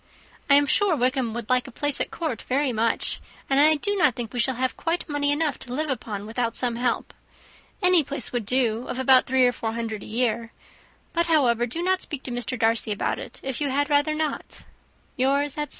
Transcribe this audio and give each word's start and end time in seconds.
I 0.49 0.55
am 0.55 0.65
sure 0.65 0.95
Wickham 0.95 1.31
would 1.35 1.47
like 1.47 1.67
a 1.67 1.71
place 1.71 2.01
at 2.01 2.09
court 2.09 2.41
very 2.41 2.73
much; 2.73 3.21
and 3.47 3.59
I 3.59 3.75
do 3.75 3.95
not 3.95 4.15
think 4.15 4.33
we 4.33 4.39
shall 4.39 4.55
have 4.55 4.75
quite 4.75 5.07
money 5.07 5.31
enough 5.31 5.59
to 5.59 5.73
live 5.75 5.91
upon 5.91 6.25
without 6.25 6.57
some 6.57 6.77
help. 6.77 7.13
Any 7.83 8.03
place 8.03 8.31
would 8.31 8.47
do 8.47 8.87
of 8.87 8.97
about 8.97 9.27
three 9.27 9.45
or 9.45 9.51
four 9.51 9.73
hundred 9.73 10.01
a 10.01 10.07
year; 10.07 10.53
but, 11.13 11.27
however, 11.27 11.67
do 11.67 11.83
not 11.83 12.01
speak 12.01 12.23
to 12.23 12.31
Mr. 12.31 12.57
Darcy 12.57 12.91
about 12.91 13.19
it, 13.19 13.39
if 13.43 13.61
you 13.61 13.69
had 13.69 13.91
rather 13.91 14.15
not. 14.15 14.63
"Yours," 15.17 15.51
etc. 15.51 15.69